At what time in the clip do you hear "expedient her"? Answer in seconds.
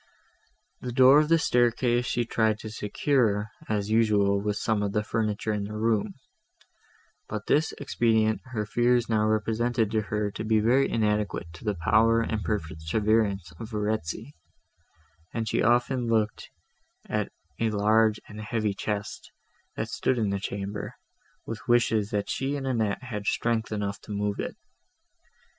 7.73-8.65